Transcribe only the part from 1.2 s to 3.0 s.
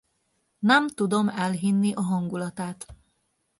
elhinni a hangulatát.